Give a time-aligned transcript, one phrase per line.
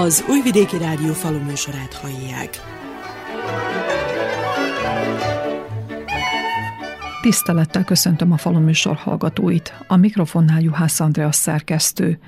[0.00, 2.60] Az Újvidéki Rádió faluműsorát hallják.
[7.22, 9.74] Tisztelettel köszöntöm a faluműsor hallgatóit.
[9.86, 12.18] A mikrofonnál Juhász Andrea szerkesztő.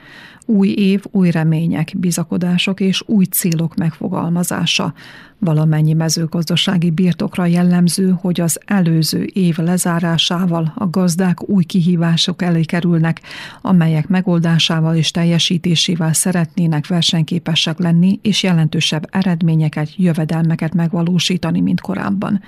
[0.47, 4.95] Új év, új remények, bizakodások és új célok megfogalmazása.
[5.39, 13.21] Valamennyi mezőgazdasági birtokra jellemző, hogy az előző év lezárásával a gazdák új kihívások elé kerülnek,
[13.61, 22.41] amelyek megoldásával és teljesítésével szeretnének versenyképesek lenni és jelentősebb eredményeket, jövedelmeket megvalósítani, mint korábban.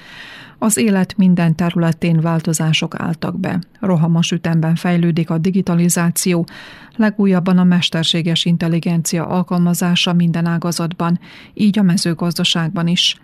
[0.59, 3.59] Az élet minden területén változások álltak be.
[3.81, 6.47] Rohamos ütemben fejlődik a digitalizáció,
[6.97, 11.21] legújabban a mesterséges intelligencia alkalmazása minden ágazatban,
[11.55, 13.17] így a mezőgazdaságban is.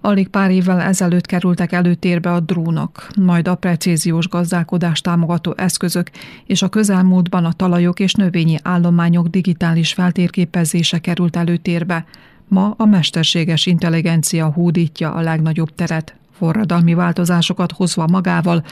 [0.00, 6.10] Alig pár évvel ezelőtt kerültek előtérbe a drónok, majd a precíziós gazdálkodást támogató eszközök,
[6.46, 12.04] és a közelmúltban a talajok és növényi állományok digitális feltérképezése került előtérbe.
[12.48, 18.64] Ma a mesterséges intelligencia hódítja a legnagyobb teret, forradalmi változásokat hozva magával,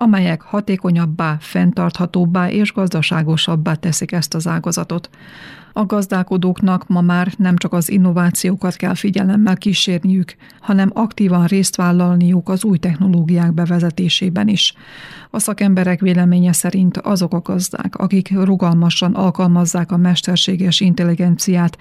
[0.00, 5.10] amelyek hatékonyabbá, fenntarthatóbbá és gazdaságosabbá teszik ezt az ágazatot.
[5.78, 12.48] A gazdálkodóknak ma már nem csak az innovációkat kell figyelemmel kísérniük, hanem aktívan részt vállalniuk
[12.48, 14.74] az új technológiák bevezetésében is.
[15.30, 21.78] A szakemberek véleménye szerint azok a gazdák, akik rugalmasan alkalmazzák a mesterséges intelligenciát,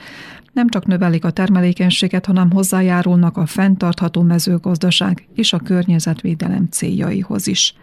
[0.57, 7.73] nem csak növelik a termelékenységet, hanem hozzájárulnak a fenntartható mezőgazdaság és a környezetvédelem céljaihoz is.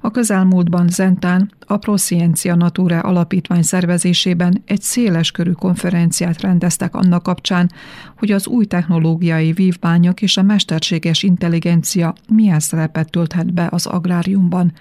[0.00, 7.70] A közelmúltban Zentán a Prosciencia Nature alapítvány szervezésében egy széles körű konferenciát rendeztek annak kapcsán,
[8.18, 14.72] hogy az új technológiai vívmányok és a mesterséges intelligencia milyen szerepet tölthet be az agráriumban.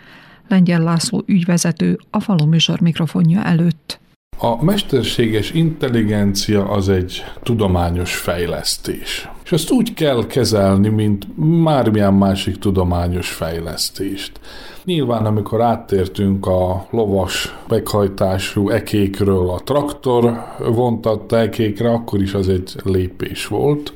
[0.47, 4.00] Lengyel László ügyvezető a faluműsor mikrofonja előtt.
[4.40, 9.30] A mesterséges intelligencia az egy tudományos fejlesztés.
[9.44, 11.28] És ezt úgy kell kezelni, mint
[11.63, 14.40] mármilyen másik tudományos fejlesztést.
[14.88, 22.75] Nyilván, amikor áttértünk a lovas meghajtású ekékről a traktor vontatta ekékre, akkor is az egy
[22.84, 23.94] lépés volt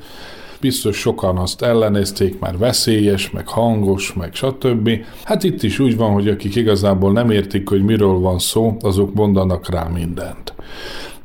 [0.60, 4.90] biztos sokan azt ellenezték, már veszélyes, meg hangos, meg stb.
[5.24, 9.14] Hát itt is úgy van, hogy akik igazából nem értik, hogy miről van szó, azok
[9.14, 10.54] mondanak rá mindent.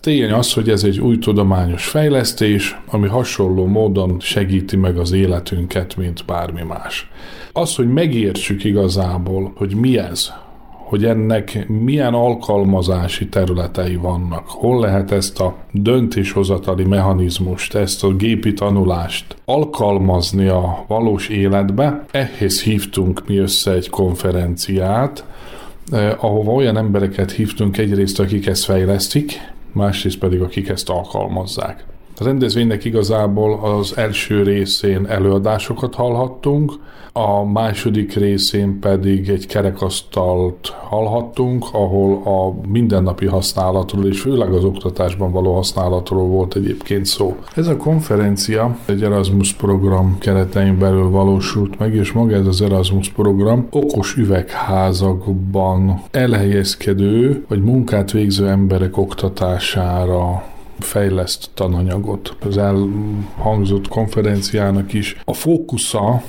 [0.07, 5.95] Tény az, hogy ez egy új tudományos fejlesztés, ami hasonló módon segíti meg az életünket,
[5.97, 7.09] mint bármi más.
[7.53, 10.31] Az, hogy megértsük igazából, hogy mi ez,
[10.69, 18.53] hogy ennek milyen alkalmazási területei vannak, hol lehet ezt a döntéshozatali mechanizmust, ezt a gépi
[18.53, 22.06] tanulást alkalmazni a valós életbe.
[22.12, 25.25] Ehhez hívtunk mi össze egy konferenciát,
[25.91, 31.86] eh, ahova olyan embereket hívtunk egyrészt, akik ezt fejlesztik, másrészt pedig akik ezt alkalmazzák.
[32.20, 36.74] A rendezvénynek igazából az első részén előadásokat hallhattunk,
[37.14, 45.32] a második részén pedig egy kerekasztalt hallhattunk, ahol a mindennapi használatról és főleg az oktatásban
[45.32, 47.36] való használatról volt egyébként szó.
[47.56, 53.10] Ez a konferencia egy Erasmus program keretein belül valósult meg, és maga ez az Erasmus
[53.10, 60.44] program okos üvegházakban elhelyezkedő vagy munkát végző emberek oktatására
[60.80, 62.36] fejleszt tananyagot.
[62.46, 66.22] Az elhangzott konferenciának is a fókusza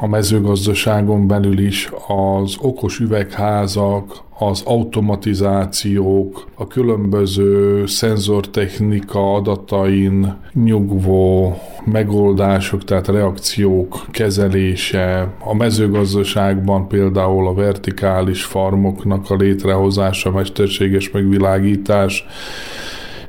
[0.00, 12.84] a mezőgazdaságon belül is az okos üvegházak, az automatizációk, a különböző szenzortechnika adatain nyugvó megoldások,
[12.84, 22.26] tehát reakciók kezelése, a mezőgazdaságban például a vertikális farmoknak a létrehozása, mesterséges megvilágítás,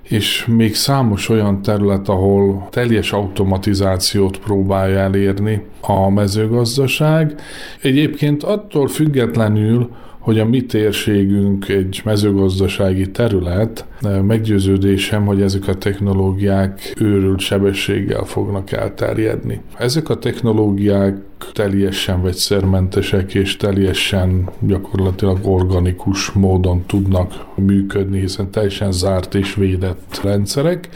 [0.08, 7.36] és még számos olyan terület, ahol teljes automatizációt próbálja elérni a mezőgazdaság.
[7.82, 9.90] Egyébként attól függetlenül,
[10.20, 13.86] hogy a mi térségünk egy mezőgazdasági terület,
[14.22, 19.62] meggyőződésem, hogy ezek a technológiák őrült sebességgel fognak elterjedni.
[19.78, 21.18] Ezek a technológiák
[21.54, 30.90] teljesen vegyszermentesek és teljesen gyakorlatilag organikus módon tudnak működni, hiszen teljesen zárt és védett rendszerek,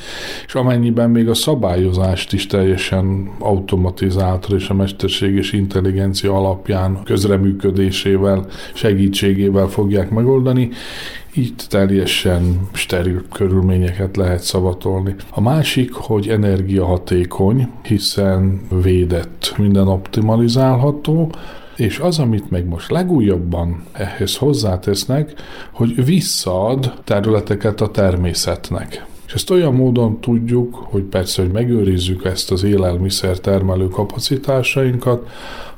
[0.46, 9.68] és amennyiben még a szabályozást is teljesen automatizáltra és a mesterséges intelligencia alapján közreműködésével, segítségével
[9.68, 10.70] fogják megoldani,
[11.34, 15.16] itt teljesen steril körülményeket lehet szavatolni.
[15.30, 21.32] A másik, hogy energiahatékony, hiszen védett, minden optimalizálható,
[21.76, 25.34] és az, amit meg most legújabban ehhez hozzátesznek,
[25.72, 29.06] hogy visszaad területeket a természetnek.
[29.28, 35.30] És ezt olyan módon tudjuk, hogy persze, hogy megőrizzük ezt az élelmiszer termelő kapacitásainkat,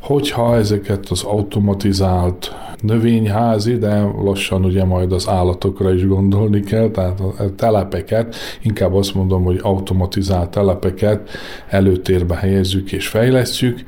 [0.04, 7.20] hogyha ezeket az automatizált növényházi, de lassan ugye majd az állatokra is gondolni kell, tehát
[7.20, 11.30] a telepeket, inkább azt mondom, hogy automatizált telepeket
[11.70, 13.84] előtérbe helyezzük és fejlesztjük,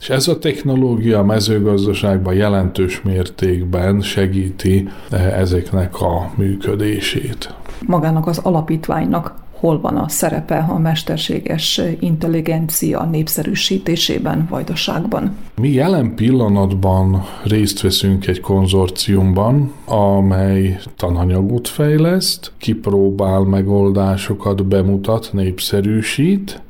[0.00, 7.54] és ez a technológia a mezőgazdaságban jelentős mértékben segíti eh, ezeknek a működését.
[7.86, 15.36] Magának az alapítványnak hol van a szerepe a mesterséges intelligencia népszerűsítésében, vajdaságban?
[15.60, 26.60] Mi jelen pillanatban részt veszünk egy konzorciumban, amely tananyagot fejleszt, kipróbál megoldásokat, bemutat, népszerűsít,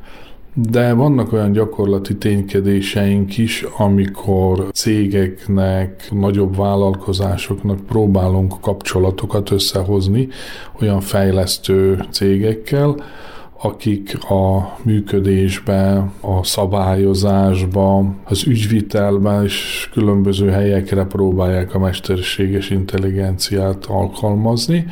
[0.58, 10.28] de vannak olyan gyakorlati ténykedéseink is, amikor cégeknek, nagyobb vállalkozásoknak próbálunk kapcsolatokat összehozni
[10.80, 12.96] olyan fejlesztő cégekkel,
[13.60, 24.86] akik a működésbe, a szabályozásba, az ügyvitelben és különböző helyekre próbálják a mesterséges intelligenciát alkalmazni,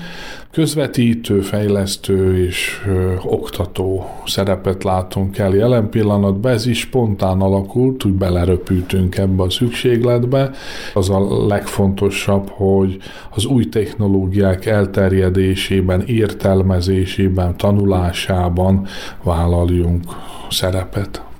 [0.54, 6.52] közvetítő, fejlesztő és ö, oktató szerepet látunk el jelen pillanatban.
[6.52, 10.50] Ez is spontán alakult, úgy beleröpültünk ebbe a szükségletbe.
[10.94, 12.96] Az a legfontosabb, hogy
[13.30, 18.86] az új technológiák elterjedésében, értelmezésében, tanulásában
[19.22, 20.04] vállaljunk
[20.50, 21.33] szerepet.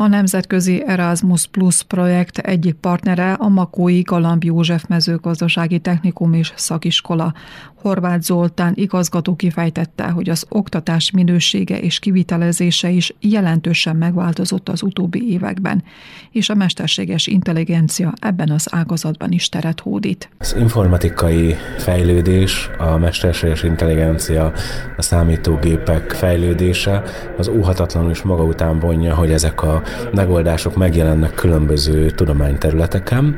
[0.00, 7.34] A Nemzetközi Erasmus Plus projekt egyik partnere a Makói Galamb József mezőgazdasági technikum és szakiskola.
[7.74, 15.32] Horváth Zoltán igazgató kifejtette, hogy az oktatás minősége és kivitelezése is jelentősen megváltozott az utóbbi
[15.32, 15.82] években,
[16.30, 20.28] és a mesterséges intelligencia ebben az ágazatban is teret hódít.
[20.38, 24.52] Az informatikai fejlődés, a mesterséges intelligencia,
[24.96, 27.02] a számítógépek fejlődése
[27.38, 29.82] az óhatatlanul is maga után vonja, hogy ezek a
[30.12, 33.36] megoldások megjelennek különböző tudományterületeken.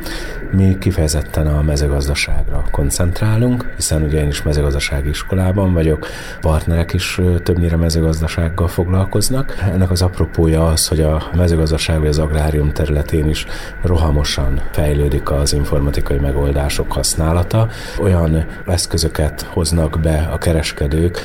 [0.51, 6.07] Mi kifejezetten a mezőgazdaságra koncentrálunk, hiszen ugye én is mezőgazdasági iskolában vagyok,
[6.41, 9.57] partnerek is többnyire mezőgazdasággal foglalkoznak.
[9.73, 13.47] Ennek az apropója az, hogy a mezőgazdaság vagy az agrárium területén is
[13.83, 17.69] rohamosan fejlődik az informatikai megoldások használata.
[18.01, 21.21] Olyan eszközöket hoznak be a kereskedők,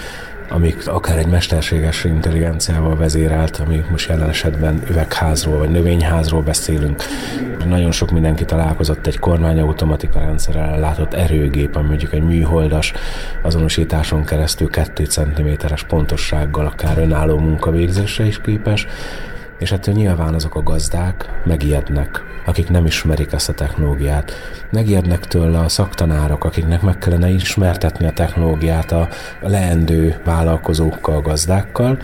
[0.49, 7.03] amik akár egy mesterséges intelligenciával vezérelt, ami most jelen esetben üvegházról vagy növényházról beszélünk.
[7.65, 12.93] Nagyon sok mindenki találkozott egy kormányautomatika rendszerrel ellátott erőgép, ami mondjuk egy műholdas
[13.41, 18.87] azonosításon keresztül 2 cm-es pontossággal akár önálló munkavégzésre is képes,
[19.59, 24.31] és ettől nyilván azok a gazdák megijednek, akik nem ismerik ezt a technológiát.
[24.71, 29.07] Megijednek tőle a szaktanárok, akiknek meg kellene ismertetni a technológiát a
[29.41, 31.99] leendő vállalkozókkal, gazdákkal,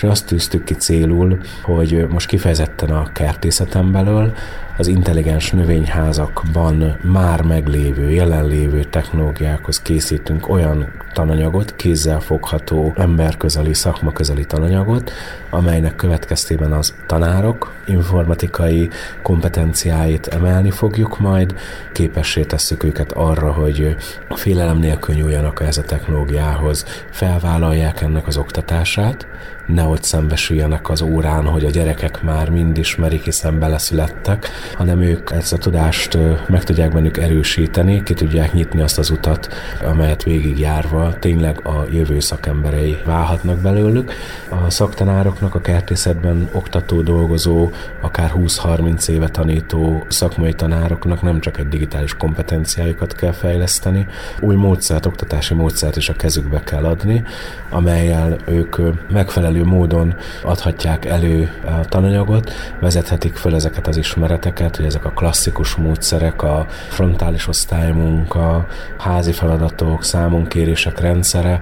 [0.00, 4.32] és azt tűztük ki célul, hogy most kifejezetten a kertészeten belül
[4.80, 15.10] az intelligens növényházakban már meglévő, jelenlévő technológiákhoz készítünk olyan tananyagot, kézzel fogható, emberközeli, szakmaközeli tananyagot,
[15.50, 18.88] amelynek következtében az tanárok informatikai
[19.22, 21.54] kompetenciáit emelni fogjuk majd,
[21.92, 23.96] képessé tesszük őket arra, hogy
[24.30, 29.26] félelem nélkül nyúljanak ehhez a technológiához, felvállalják ennek az oktatását,
[29.66, 35.52] nehogy szembesüljenek az órán, hogy a gyerekek már mind ismerik, hiszen beleszülettek, hanem ők ezt
[35.52, 39.48] a tudást meg tudják bennük erősíteni, ki tudják nyitni azt az utat,
[39.84, 44.12] amelyet végigjárva tényleg a jövő szakemberei válhatnak belőlük.
[44.48, 51.68] A szaktanároknak, a kertészetben oktató, dolgozó, akár 20-30 éve tanító szakmai tanároknak nem csak egy
[51.68, 54.06] digitális kompetenciájukat kell fejleszteni,
[54.40, 57.24] új módszert, oktatási módszert is a kezükbe kell adni,
[57.70, 58.76] amelyel ők
[59.10, 65.74] megfelelő módon adhatják elő a tananyagot, vezethetik föl ezeket az ismereteket, hogy ezek a klasszikus
[65.74, 68.66] módszerek, a frontális osztálymunka,
[68.98, 71.60] házi feladatok, számonkérések rendszere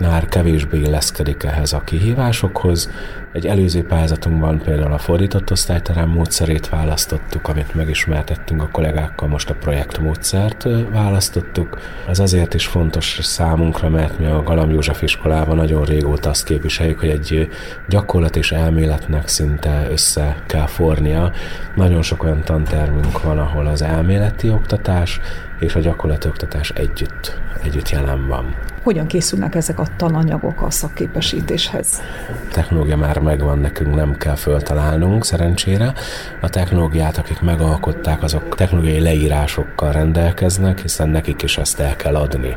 [0.00, 2.90] már kevésbé illeszkedik ehhez a kihívásokhoz,
[3.32, 9.54] egy előző pályázatunkban például a fordított osztályterem módszerét választottuk, amit megismertettünk a kollégákkal, most a
[9.54, 11.80] projektmódszert választottuk.
[12.08, 17.00] Ez azért is fontos számunkra, mert mi a Galam József iskolában nagyon régóta azt képviseljük,
[17.00, 17.48] hogy egy
[17.88, 21.32] gyakorlat és elméletnek szinte össze kell fornia.
[21.74, 25.20] Nagyon sok olyan tantermünk van, ahol az elméleti oktatás
[25.58, 28.54] és a gyakorlati oktatás együtt, együtt jelen van.
[28.82, 32.00] Hogyan készülnek ezek a tananyagok a szakképesítéshez?
[32.28, 35.92] A technológia már megvan, nekünk nem kell föltalálnunk, szerencsére.
[36.40, 42.56] A technológiát, akik megalkották, azok technológiai leírásokkal rendelkeznek, hiszen nekik is ezt el kell adni.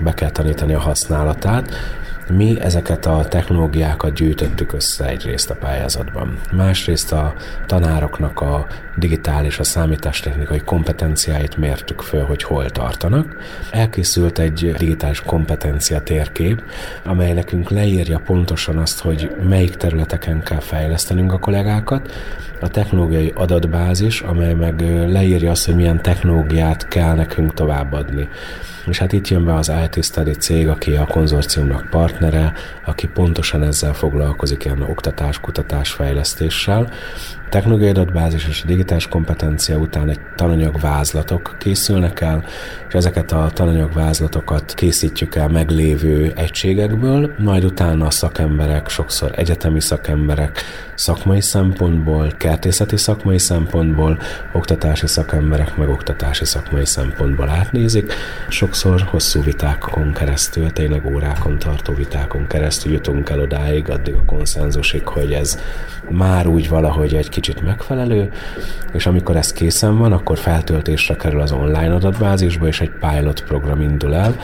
[0.00, 1.70] Be kell tanítani a használatát,
[2.36, 6.38] mi ezeket a technológiákat gyűjtöttük össze egyrészt a pályázatban.
[6.52, 7.34] Másrészt a
[7.66, 13.36] tanároknak a digitális, a számítástechnikai kompetenciáit mértük föl, hogy hol tartanak.
[13.70, 16.62] Elkészült egy digitális kompetencia térkép,
[17.04, 22.12] amely nekünk leírja pontosan azt, hogy melyik területeken kell fejlesztenünk a kollégákat,
[22.62, 28.28] a technológiai adatbázis, amely meg leírja azt, hogy milyen technológiát kell nekünk továbbadni.
[28.86, 32.52] És hát itt jön be az IT Study cég, aki a konzorciumnak partnere,
[32.84, 36.90] aki pontosan ezzel foglalkozik, ilyen oktatás, kutatás, fejlesztéssel,
[37.52, 42.44] technológiai adatbázis és a digitális kompetencia után egy tananyag vázlatok készülnek el,
[42.88, 49.80] és ezeket a tananyag vázlatokat készítjük el meglévő egységekből, majd utána a szakemberek, sokszor egyetemi
[49.80, 50.62] szakemberek
[50.94, 54.18] szakmai szempontból, kertészeti szakmai szempontból,
[54.52, 58.12] oktatási szakemberek meg oktatási szakmai szempontból átnézik.
[58.48, 65.06] Sokszor hosszú vitákon keresztül, tényleg órákon tartó vitákon keresztül jutunk el odáig, addig a konszenzusig,
[65.06, 65.58] hogy ez
[66.10, 68.30] már úgy valahogy egy kicsit megfelelő,
[68.92, 73.80] és amikor ez készen van, akkor feltöltésre kerül az online adatbázisba, és egy pilot program
[73.80, 74.36] indul el,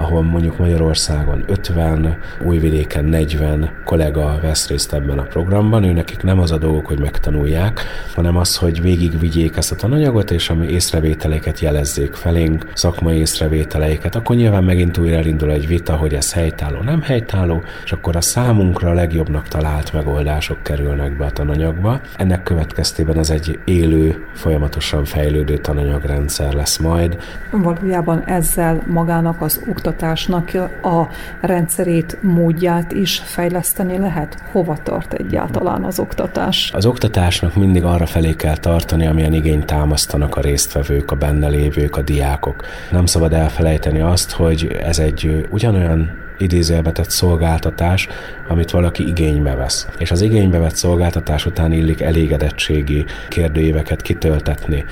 [0.00, 6.38] ahol mondjuk Magyarországon 50, Újvidéken 40 kollega vesz részt ebben a programban, ő nekik nem
[6.40, 7.80] az a dolgok, hogy megtanulják,
[8.14, 14.36] hanem az, hogy végigvigyék ezt a tananyagot, és ami észrevételeiket jelezzék felénk, szakmai észrevételeiket, akkor
[14.36, 18.90] nyilván megint újra elindul egy vita, hogy ez helytálló, nem helytálló, és akkor a számunkra
[18.90, 22.00] a legjobbnak talált megoldások kerülnek be a tananyagba.
[22.16, 27.18] Ennek következtében ez egy élő, folyamatosan fejlődő tananyagrendszer lesz majd.
[27.50, 31.08] Valójában ezzel magának az oktatás oktatásnak a
[31.40, 34.42] rendszerét, módját is fejleszteni lehet?
[34.52, 36.70] Hova tart egyáltalán az oktatás?
[36.74, 41.96] Az oktatásnak mindig arra felé kell tartani, amilyen igényt támasztanak a résztvevők, a benne lévők,
[41.96, 42.64] a diákok.
[42.90, 48.08] Nem szabad elfelejteni azt, hogy ez egy ugyanolyan idézőjelbe tett szolgáltatás,
[48.48, 49.88] amit valaki igénybe vesz.
[49.98, 54.84] És az igénybe vett szolgáltatás után illik elégedettségi kérdőíveket kitöltetni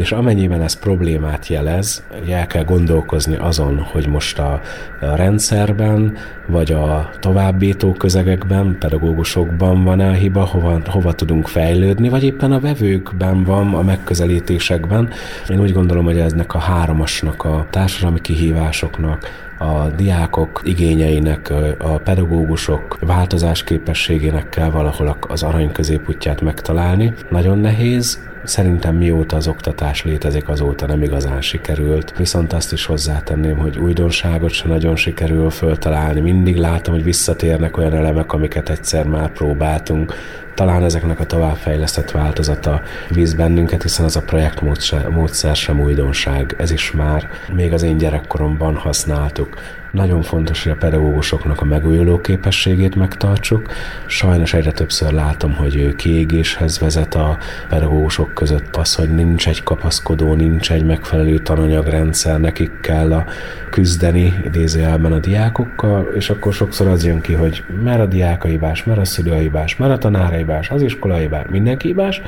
[0.00, 4.60] és amennyiben ez problémát jelez, el kell gondolkozni azon, hogy most a,
[5.00, 12.52] a rendszerben, vagy a továbbító közegekben, pedagógusokban van-e hiba, hova, hova tudunk fejlődni, vagy éppen
[12.52, 15.08] a vevőkben van, a megközelítésekben.
[15.48, 22.98] Én úgy gondolom, hogy eznek a háromasnak, a társadalmi kihívásoknak, a diákok igényeinek, a pedagógusok
[23.00, 27.12] változásképességének kell valahol az arany középútját megtalálni.
[27.30, 32.16] Nagyon nehéz, Szerintem mióta az oktatás létezik, azóta nem igazán sikerült.
[32.16, 36.20] Viszont azt is hozzátenném, hogy újdonságot se nagyon sikerül föltalálni.
[36.20, 40.14] Mindig látom, hogy visszatérnek olyan elemek, amiket egyszer már próbáltunk.
[40.58, 46.54] Talán ezeknek a továbbfejlesztett változata víz bennünket, hiszen az a projektmódszer sem újdonság.
[46.58, 49.56] Ez is már még az én gyerekkoromban használtuk.
[49.90, 53.72] Nagyon fontos, hogy a pedagógusoknak a megújuló képességét megtartsuk.
[54.06, 57.38] Sajnos egyre többször látom, hogy kiégéshez vezet a
[57.68, 63.24] pedagógusok között az, hogy nincs egy kapaszkodó, nincs egy megfelelő tananyagrendszer, nekik kell a
[63.70, 68.48] küzdeni idézőjelben a diákokkal, és akkor sokszor az jön ki, hogy mer a diák a
[68.48, 72.22] hibás, mer a szülő a hibás, mer a tanár hibás, az iskola hibás, mindenki hibás,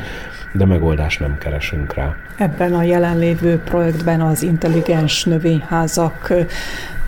[0.53, 2.17] de megoldást nem keresünk rá.
[2.37, 6.33] Ebben a jelenlévő projektben az intelligens növényházak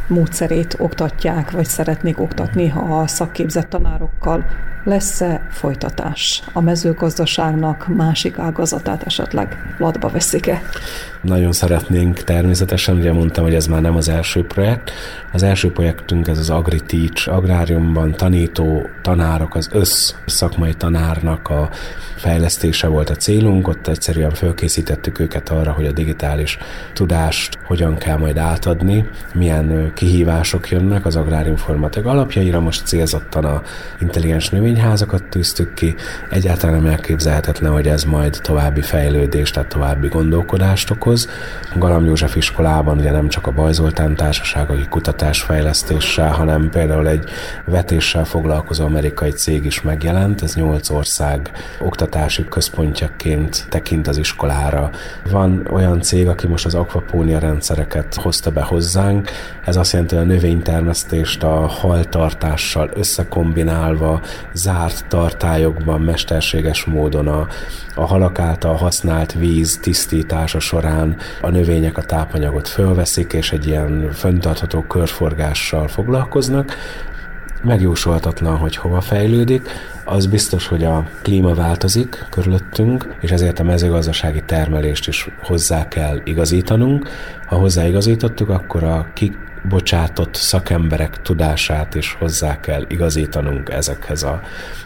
[0.07, 4.45] módszerét oktatják, vagy szeretnék oktatni a szakképzett tanárokkal.
[4.85, 6.43] Lesz-e folytatás?
[6.53, 10.63] A mezőgazdaságnak másik ágazatát esetleg latba veszik-e?
[11.21, 14.91] Nagyon szeretnénk természetesen, ugye mondtam, hogy ez már nem az első projekt.
[15.33, 21.69] Az első projektünk ez az AgriTeach, agráriumban tanító tanárok, az össz szakmai tanárnak a
[22.17, 26.59] fejlesztése volt a célunk, ott egyszerűen fölkészítettük őket arra, hogy a digitális
[26.93, 33.63] tudást hogyan kell majd átadni, milyen kihívások jönnek az agrárinformatik alapjaira, most célzottan a
[34.01, 35.95] intelligens növényházakat tűztük ki,
[36.31, 41.29] egyáltalán nem elképzelhetetlen, hogy ez majd további fejlődést, tehát további gondolkodást okoz.
[41.77, 47.25] Galam József iskolában ugye nem csak a Bajzoltán társaságai kutatásfejlesztéssel, hanem például egy
[47.65, 51.51] vetéssel foglalkozó amerikai cég is megjelent, ez nyolc ország
[51.81, 54.91] oktatás oktatási központjaként tekint az iskolára.
[55.31, 59.31] Van olyan cég, aki most az akvapónia rendszereket hozta be hozzánk,
[59.65, 64.21] ez azt jelenti, hogy a növénytermesztést a haltartással összekombinálva,
[64.63, 67.47] zárt tartályokban, mesterséges módon a,
[67.95, 74.13] a halak által használt víz tisztítása során a növények a tápanyagot fölveszik, és egy ilyen
[74.13, 76.77] föntartható körforgással foglalkoznak,
[77.63, 79.69] megjósolhatatlan, hogy hova fejlődik.
[80.05, 86.21] Az biztos, hogy a klíma változik körülöttünk, és ezért a mezőgazdasági termelést is hozzá kell
[86.25, 87.09] igazítanunk.
[87.47, 89.07] Ha hozzáigazítottuk, akkor a
[89.63, 94.41] kibocsátott szakemberek tudását is hozzá kell igazítanunk ezekhez a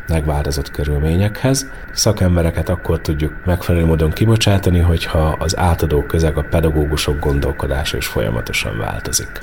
[0.09, 1.71] megváltozott körülményekhez.
[1.93, 8.79] Szakembereket akkor tudjuk megfelelő módon kibocsátani, hogyha az átadó közeg, a pedagógusok gondolkodása is folyamatosan
[8.79, 9.41] változik.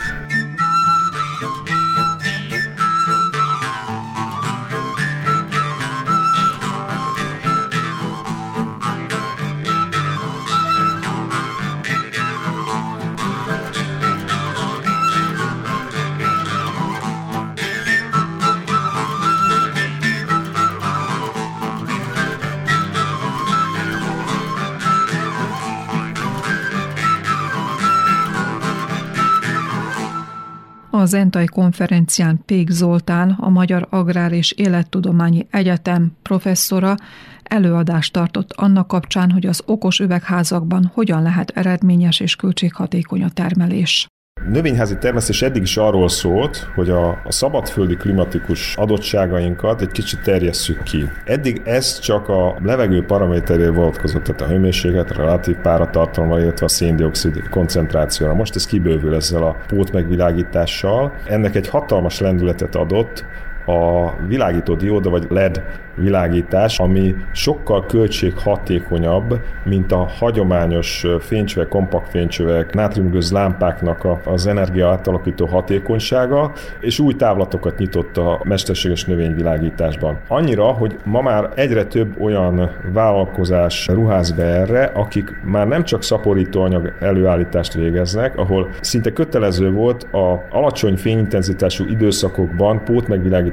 [31.03, 36.95] Az Entai konferencián Pék Zoltán, a Magyar Agrár és Élettudományi Egyetem professzora
[37.43, 44.07] előadást tartott annak kapcsán, hogy az okos üvegházakban hogyan lehet eredményes és költséghatékony a termelés
[44.49, 50.83] növényházi termesztés eddig is arról szólt, hogy a, a szabadföldi klimatikus adottságainkat egy kicsit terjesszük
[50.83, 51.09] ki.
[51.25, 56.69] Eddig ez csak a levegő paraméterére vonatkozott, tehát a hőmérséklet, a relatív páratartalommal, illetve a
[56.69, 58.33] széndiokszid koncentrációra.
[58.33, 61.13] Most ez kibővül ezzel a pótmegvilágítással.
[61.25, 63.25] Ennek egy hatalmas lendületet adott
[63.65, 65.61] a világító dióda vagy LED
[65.95, 75.45] világítás, ami sokkal költséghatékonyabb, mint a hagyományos fénycsövek, kompakt fénycsövek, nátriumgőz lámpáknak az energia átalakító
[75.45, 80.19] hatékonysága, és új távlatokat nyitott a mesterséges növényvilágításban.
[80.27, 86.03] Annyira, hogy ma már egyre több olyan vállalkozás ruház be erre, akik már nem csak
[86.03, 92.83] szaporítóanyag előállítást végeznek, ahol szinte kötelező volt a alacsony fényintenzitású időszakokban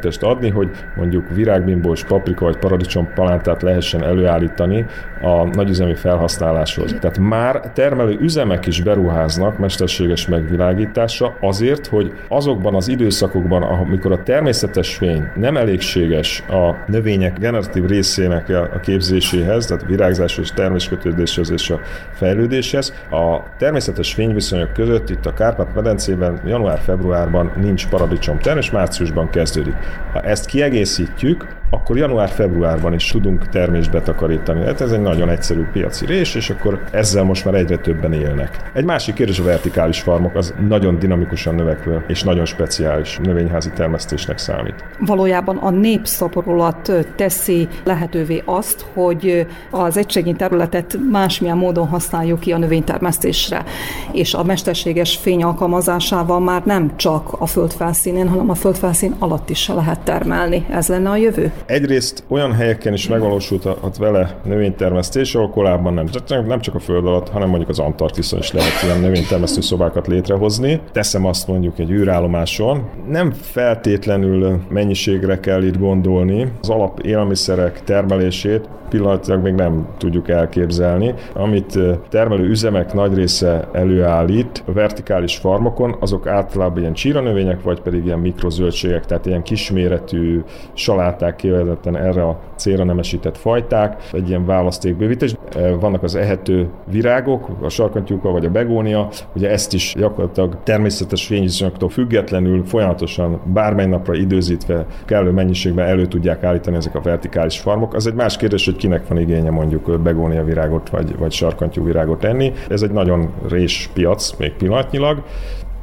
[0.00, 4.86] pótmegvilágítást adni, hogy mondjuk virágbimbós, paprika vagy paradicsom palántát lehessen előállítani
[5.22, 6.96] a nagyüzemi felhasználáshoz.
[7.00, 14.22] Tehát már termelő üzemek is beruháznak mesterséges megvilágításra azért, hogy azokban az időszakokban, amikor a
[14.22, 21.70] természetes fény nem elégséges a növények generatív részének a képzéséhez, tehát virágzás és terméskötődéshez és
[21.70, 21.80] a
[22.12, 29.74] fejlődéshez, a természetes fényviszonyok között itt a Kárpát-medencében január-februárban nincs paradicsom termés, márciusban kezdődik.
[30.12, 34.64] Ha ezt kiegészítjük, akkor január-februárban is tudunk termést betakarítani.
[34.64, 38.70] Hát ez egy nagyon egyszerű piaci rés, és akkor ezzel most már egyre többen élnek.
[38.74, 44.38] Egy másik kérdés a vertikális farmok, az nagyon dinamikusan növekvő és nagyon speciális növényházi termesztésnek
[44.38, 44.84] számít.
[44.98, 52.58] Valójában a népszaporulat teszi lehetővé azt, hogy az egységi területet másmilyen módon használjuk ki a
[52.58, 53.64] növénytermesztésre,
[54.12, 59.68] és a mesterséges fény alkalmazásával már nem csak a földfelszínén, hanem a földfelszín alatt is
[59.68, 60.66] lehet termelni.
[60.70, 61.52] Ez lenne a jövő?
[61.66, 66.06] Egyrészt olyan helyeken is megvalósulhat vele növénytermesztés, ahol korábban nem,
[66.46, 70.80] nem csak a föld alatt, hanem mondjuk az Antarktiszon is lehet ilyen növénytermesztő szobákat létrehozni.
[70.92, 72.88] Teszem azt mondjuk egy űrállomáson.
[73.08, 76.52] Nem feltétlenül mennyiségre kell itt gondolni.
[76.60, 81.14] Az alap élelmiszerek termelését pillanatilag még nem tudjuk elképzelni.
[81.32, 88.04] Amit termelő üzemek nagy része előállít a vertikális farmokon, azok általában ilyen csíranövények, vagy pedig
[88.04, 90.42] ilyen mikrozöldségek, tehát ilyen kisméretű
[90.72, 95.34] saláták, kifejezetten erre a célra nemesített fajták, egy ilyen választékbővítés.
[95.80, 101.88] Vannak az ehető virágok, a sarkantyúka vagy a begónia, ugye ezt is gyakorlatilag természetes fényviszonyoktól
[101.88, 107.94] függetlenül folyamatosan bármely napra időzítve kellő mennyiségben elő tudják állítani ezek a vertikális farmok.
[107.94, 112.24] Az egy más kérdés, hogy kinek van igénye mondjuk begónia virágot vagy, vagy sarkantyú virágot
[112.24, 112.52] enni.
[112.68, 115.22] Ez egy nagyon rés piac még pillanatnyilag,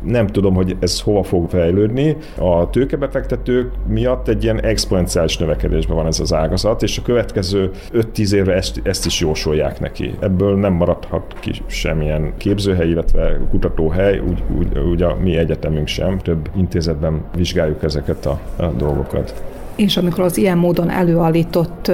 [0.03, 2.17] nem tudom, hogy ez hova fog fejlődni.
[2.37, 8.31] A tőkebefektetők miatt egy ilyen exponenciális növekedésben van ez az ágazat, és a következő 5-10
[8.31, 10.13] évre ezt, ezt is jósolják neki.
[10.19, 16.17] Ebből nem maradhat ki semmilyen képzőhely, illetve kutatóhely, úgy, úgy, úgy a mi egyetemünk sem.
[16.17, 19.43] Több intézetben vizsgáljuk ezeket a, a dolgokat
[19.77, 21.91] és amikor az ilyen módon előállított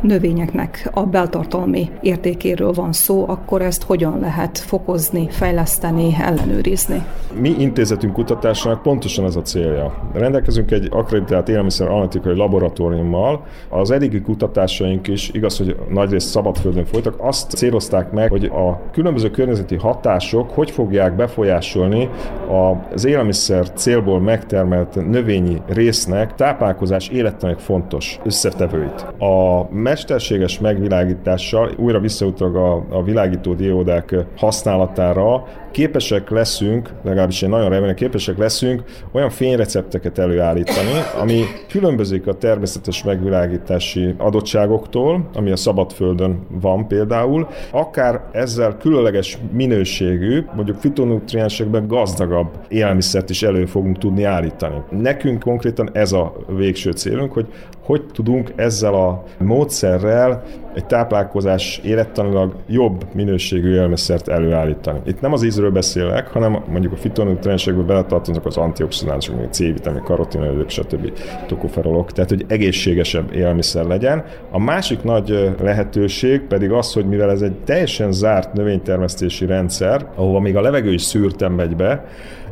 [0.00, 7.04] növényeknek a beltartalmi értékéről van szó, akkor ezt hogyan lehet fokozni, fejleszteni, ellenőrizni?
[7.40, 10.10] Mi intézetünk kutatásának pontosan ez a célja.
[10.14, 13.44] Rendelkezünk egy akreditált élelmiszer analitikai laboratóriummal.
[13.68, 19.30] Az eddigi kutatásaink is, igaz, hogy nagyrészt szabadföldön folytak, azt célozták meg, hogy a különböző
[19.30, 22.08] környezeti hatások hogy fogják befolyásolni
[22.94, 29.06] az élelmiszer célból megtermelt növényi résznek táplálkozás életlenek fontos összetevőit.
[29.18, 35.44] A mesterséges megvilágítással, újra visszautalok a, a világító diódák használatára,
[35.76, 43.04] képesek leszünk, legalábbis én nagyon remélem, képesek leszünk olyan fényrecepteket előállítani, ami különbözik a természetes
[43.04, 53.30] megvilágítási adottságoktól, ami a szabadföldön van például, akár ezzel különleges minőségű, mondjuk fitonutriensekben gazdagabb élelmiszert
[53.30, 54.82] is elő fogunk tudni állítani.
[54.90, 57.46] Nekünk konkrétan ez a végső célunk, hogy
[57.86, 60.42] hogy tudunk ezzel a módszerrel
[60.74, 65.00] egy táplálkozás élettanilag jobb minőségű élelmiszert előállítani.
[65.06, 70.70] Itt nem az ízről beszélek, hanem mondjuk a fitonutriensekből beletartoznak az antioxidánsok, mint C-vitamin, karotinoidok,
[70.70, 71.12] stb.
[71.46, 74.24] tokoferolok, tehát hogy egészségesebb élelmiszer legyen.
[74.50, 80.40] A másik nagy lehetőség pedig az, hogy mivel ez egy teljesen zárt növénytermesztési rendszer, ahova
[80.40, 82.04] még a levegő is szűrtem megy be,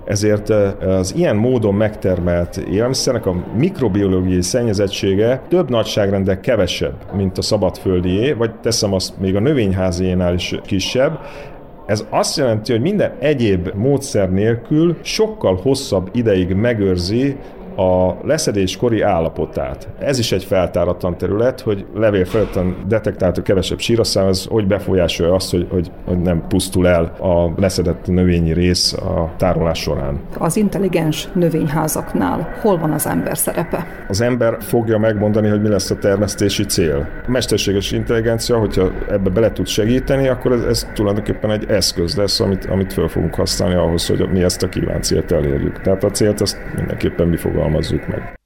[0.04, 0.48] ezért
[0.80, 8.54] az ilyen módon megtermelt élelmiszernek a mikrobiológiai szennyezettsége több nagyságrendel kevesebb, mint a szabadföldié, vagy
[8.54, 11.18] teszem azt még a növényháziénál is kisebb,
[11.86, 17.36] ez azt jelenti, hogy minden egyéb módszer nélkül sokkal hosszabb ideig megőrzi
[17.76, 19.88] a leszedéskori állapotát.
[19.98, 25.50] Ez is egy feltáratlan terület, hogy levél felületen detektálható kevesebb síraszám, az hogy befolyásolja azt,
[25.50, 30.20] hogy, hogy, hogy nem pusztul el a leszedett növényi rész a tárolás során.
[30.38, 33.86] Az intelligens növényházaknál hol van az ember szerepe?
[34.08, 37.08] Az ember fogja megmondani, hogy mi lesz a termesztési cél.
[37.26, 42.40] A mesterséges intelligencia, hogyha ebbe bele tud segíteni, akkor ez, ez tulajdonképpen egy eszköz lesz,
[42.40, 45.80] amit, amit fel fogunk használni ahhoz, hogy mi ezt a kívánt célt elérjük.
[45.80, 48.43] Tehát a célt azt mindenképpen mi fogunk համազուգման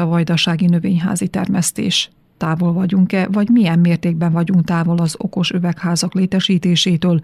[0.00, 2.10] a vajdasági növényházi termesztés?
[2.38, 7.20] Távol vagyunk-e, vagy milyen mértékben vagyunk távol az okos üvegházak létesítésétől,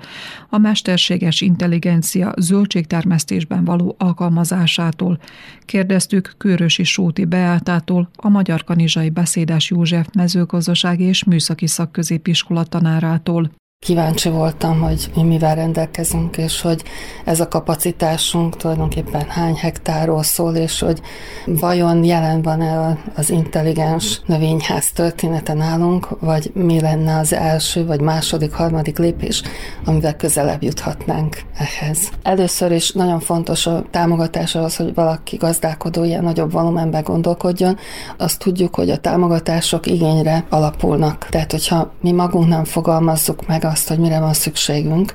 [0.48, 5.18] a mesterséges intelligencia zöldségtermesztésben való alkalmazásától?
[5.60, 13.50] Kérdeztük Kőrösi Sóti Beátától, a Magyar Kanizsai Beszédes József mezőgazdasági és műszaki szakközépiskola tanárától.
[13.84, 16.82] Kíváncsi voltam, hogy mi mivel rendelkezünk, és hogy
[17.24, 21.00] ez a kapacitásunk tulajdonképpen hány hektárról szól, és hogy
[21.46, 28.52] vajon jelen van-e az intelligens növényház története nálunk, vagy mi lenne az első, vagy második,
[28.52, 29.42] harmadik lépés,
[29.84, 32.10] amivel közelebb juthatnánk ehhez.
[32.22, 37.76] Először is nagyon fontos a támogatás az, hogy valaki gazdálkodó ilyen nagyobb volumenben gondolkodjon.
[38.16, 41.26] Azt tudjuk, hogy a támogatások igényre alapulnak.
[41.30, 45.14] Tehát, hogyha mi magunk nem fogalmazzuk meg azt, hogy mire van szükségünk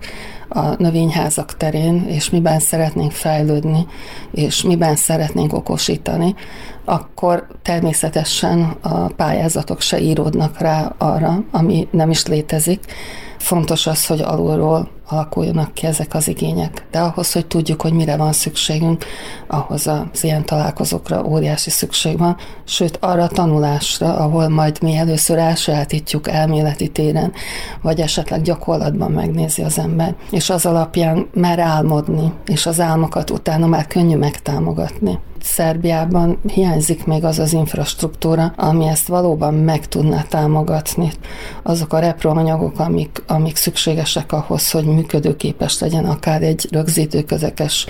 [0.50, 3.88] a növényházak terén, és miben szeretnénk fejlődni,
[4.32, 6.36] és miben szeretnénk okosítani,
[6.86, 12.86] akkor természetesen a pályázatok se íródnak rá arra, ami nem is létezik.
[13.40, 16.86] Fontos az, hogy alulról alakuljanak ki ezek az igények.
[16.92, 19.06] De ahhoz, hogy tudjuk, hogy mire van szükségünk,
[19.48, 25.38] ahhoz az ilyen találkozókra óriási szükség van, sőt arra a tanulásra, ahol majd mi először
[25.38, 27.34] elsajátítjuk elméleti téren,
[27.82, 33.68] vagy esetleg gyakorlatban megnézi az ember, és az alapján mer álmodni, és az álmokat utána
[33.68, 35.20] már könnyű megtámogatni.
[35.54, 41.12] Szerbiában hiányzik még az az infrastruktúra, ami ezt valóban meg tudná támogatni.
[41.64, 47.86] Azok a reproanyagok, amik, amik szükségesek ahhoz, hogy működőképes legyen akár egy rögzítőközekes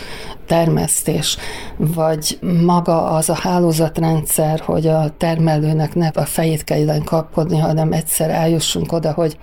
[0.46, 1.38] termesztés,
[1.78, 8.30] vagy maga az a hálózatrendszer, hogy a termelőnek ne a fejét kelljen kapkodni, hanem egyszer
[8.30, 9.38] eljussunk oda, hogy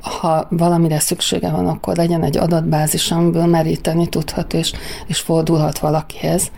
[0.00, 4.72] ha valamire szüksége van, akkor legyen egy adatbázis, amiből meríteni tudhat, és,
[5.06, 6.50] és fordulhat valakihez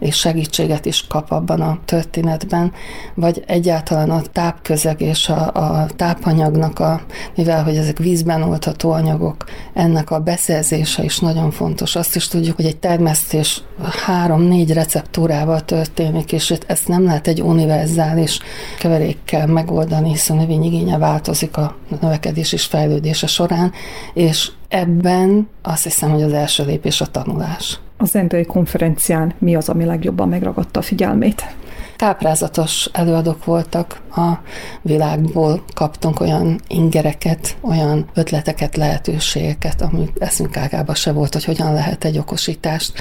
[0.00, 2.72] és segítséget is kap abban a történetben,
[3.14, 7.00] vagy egyáltalán a tápközeg és a, a tápanyagnak, a,
[7.36, 11.96] mivel hogy ezek vízben oldható anyagok, ennek a beszerzése is nagyon fontos.
[11.96, 13.62] Azt is tudjuk, hogy egy termesztés
[14.04, 18.38] három-négy receptúrával történik, és ezt nem lehet egy univerzális
[18.78, 23.72] keverékkel megoldani, hiszen a növényigénye változik a növekedés és fejlődése során,
[24.14, 29.68] és ebben azt hiszem, hogy az első lépés a tanulás az emberi konferencián mi az,
[29.68, 31.44] ami legjobban megragadta a figyelmét?
[32.00, 34.32] Táprázatos előadók voltak a
[34.82, 42.04] világból, kaptunk olyan ingereket, olyan ötleteket, lehetőségeket, ami eszünk ágába se volt, hogy hogyan lehet
[42.04, 42.92] egy okosítást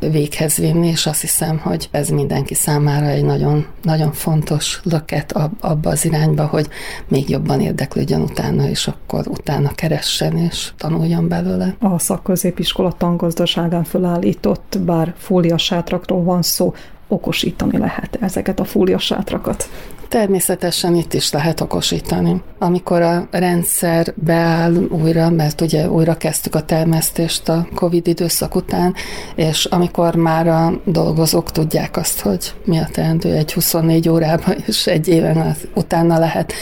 [0.00, 5.90] véghez vinni, és azt hiszem, hogy ez mindenki számára egy nagyon, nagyon fontos löket abba
[5.90, 6.68] az irányba, hogy
[7.08, 11.76] még jobban érdeklődjön utána, és akkor utána keressen és tanuljon belőle.
[11.80, 16.74] A szakközépiskola tangazdaságán felállított, bár fóliasátrakról van szó,
[17.08, 19.68] okosítani lehet ezeket a fóliasátrakat.
[20.08, 22.42] Természetesen itt is lehet okosítani.
[22.58, 28.94] Amikor a rendszer beáll újra, mert ugye újra kezdtük a termesztést a Covid időszak után,
[29.34, 34.86] és amikor már a dolgozók tudják azt, hogy mi a teendő egy 24 órában, és
[34.86, 36.52] egy éven utána lehet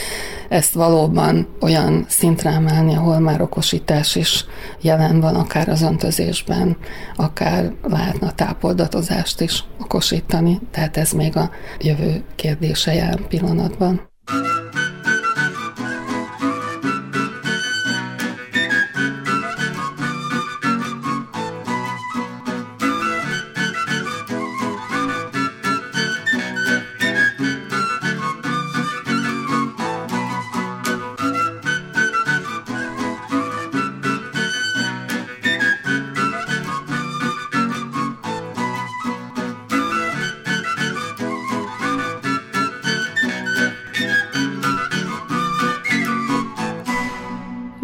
[0.49, 4.45] ezt valóban olyan szintre emelni, ahol már okosítás is
[4.81, 6.77] jelen van, akár az öntözésben,
[7.15, 14.09] akár lehetne a tápoldatozást is okosítani, tehát ez még a jövő kérdése jelen pillanatban.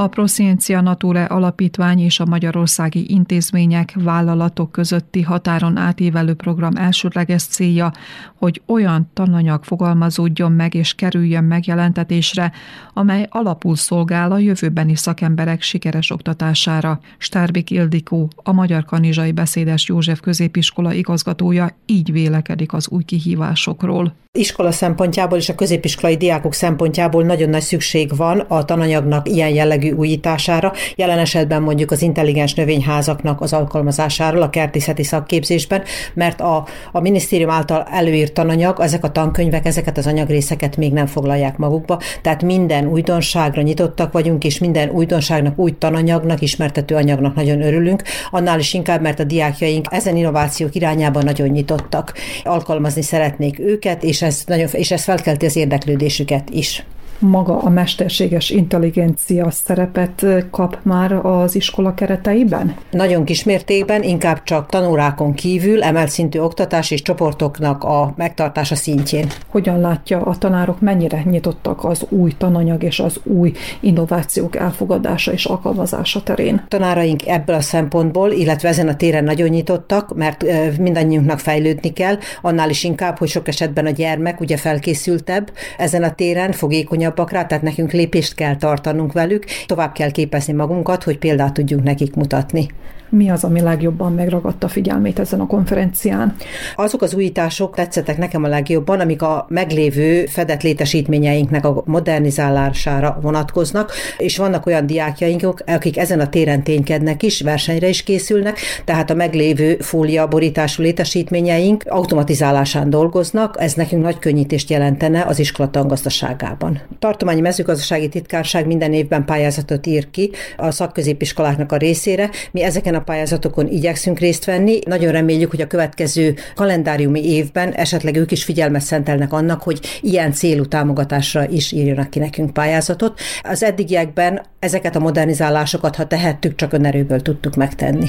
[0.03, 7.91] A Prosciencia Nature Alapítvány és a magyarországi intézmények, vállalatok közötti határon átívelő program elsődleges célja,
[8.35, 12.51] hogy olyan tananyag fogalmazódjon meg és kerüljön megjelentetésre,
[12.93, 16.99] amely alapul szolgál a jövőbeni szakemberek sikeres oktatására.
[17.17, 24.13] Stárbik Ildikó, a Magyar Kanizsai Beszédes József Középiskola igazgatója így vélekedik az új kihívásokról.
[24.37, 29.92] Iskola szempontjából és a középiskolai diákok szempontjából nagyon nagy szükség van a tananyagnak ilyen jellegű
[29.93, 36.99] újítására, jelen esetben mondjuk az intelligens növényházaknak az alkalmazásáról a kertészeti szakképzésben, mert a, a
[36.99, 42.43] minisztérium által előírt tananyag, ezek a tankönyvek, ezeket az anyagrészeket még nem foglalják magukba, tehát
[42.43, 48.73] minden újdonságra nyitottak vagyunk, és minden újdonságnak, új tananyagnak, ismertető anyagnak nagyon örülünk, annál is
[48.73, 52.13] inkább, mert a diákjaink ezen innovációk irányában nagyon nyitottak.
[52.43, 56.83] Alkalmazni szeretnék őket, és ez, nagyon, és ez felkelti az érdeklődésüket is
[57.23, 62.75] maga a mesterséges intelligencia szerepet kap már az iskola kereteiben?
[62.91, 69.27] Nagyon kis mértékben, inkább csak tanórákon kívül emelt szintű oktatás és csoportoknak a megtartása szintjén.
[69.47, 75.45] Hogyan látja a tanárok, mennyire nyitottak az új tananyag és az új innovációk elfogadása és
[75.45, 76.63] alkalmazása terén?
[76.67, 80.45] Tanáraink ebből a szempontból, illetve ezen a téren nagyon nyitottak, mert
[80.79, 86.13] mindannyiunknak fejlődni kell, annál is inkább, hogy sok esetben a gyermek ugye felkészültebb ezen a
[86.13, 91.17] téren, fogékonyabb komolyabbak rá, tehát nekünk lépést kell tartanunk velük, tovább kell képezni magunkat, hogy
[91.17, 92.67] példát tudjunk nekik mutatni.
[93.15, 96.35] Mi az, ami legjobban megragadta figyelmét ezen a konferencián?
[96.75, 103.91] Azok az újítások tetszettek nekem a legjobban, amik a meglévő fedett létesítményeinknek a modernizálására vonatkoznak,
[104.17, 109.13] és vannak olyan diákjaink, akik ezen a téren ténykednek is, versenyre is készülnek, tehát a
[109.13, 116.81] meglévő fólia borítású létesítményeink automatizálásán dolgoznak, ez nekünk nagy könnyítést jelentene az iskola tangazdaságában.
[116.99, 122.29] Tartományi mezőgazdasági titkárság minden évben pályázatot ír ki a szakközépiskoláknak a részére.
[122.51, 124.79] Mi ezeken a pályázatokon igyekszünk részt venni.
[124.85, 130.31] Nagyon reméljük, hogy a következő kalendáriumi évben esetleg ők is figyelmet szentelnek annak, hogy ilyen
[130.33, 133.19] célú támogatásra is írjanak ki nekünk pályázatot.
[133.43, 138.07] Az eddigiekben ezeket a modernizálásokat, ha tehettük, csak önerőből tudtuk megtenni.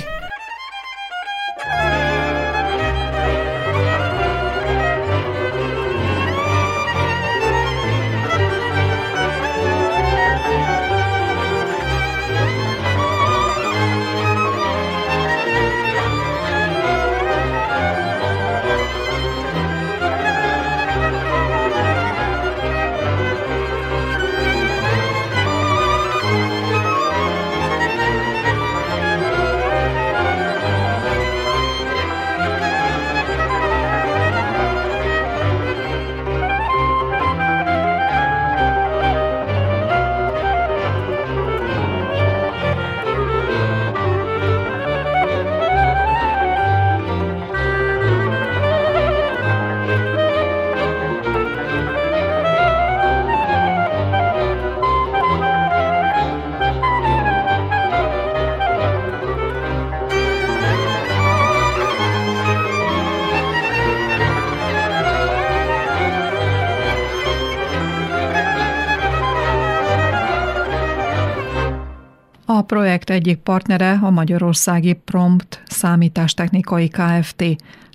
[73.04, 77.44] Projekt egyik partnere a magyarországi Prompt Számítástechnikai Kft.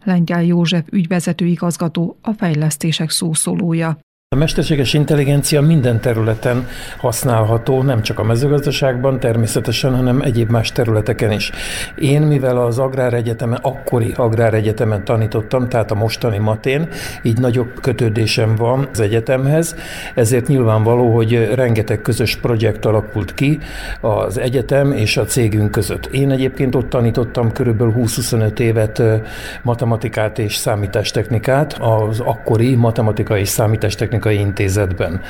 [0.04, 3.98] Lengyel József ügyvezető igazgató, a fejlesztések szószólója.
[4.36, 11.32] A mesterséges intelligencia minden területen használható, nem csak a mezőgazdaságban természetesen, hanem egyéb más területeken
[11.32, 11.52] is.
[11.96, 16.88] Én, mivel az Agráregyetemen, akkori Agráregyetemen tanítottam, tehát a mostani matén,
[17.24, 19.76] így nagyobb kötődésem van az egyetemhez,
[20.16, 23.60] ezért nyilvánvaló, hogy rengeteg közös projekt alakult ki
[24.02, 26.06] az egyetem és a cégünk között.
[26.06, 29.02] Én egyébként ott tanítottam körülbelül 20-25 évet
[29.62, 35.22] matematikát és számítástechnikát, az akkori matematikai és számítástechnikát Technikai Intézetben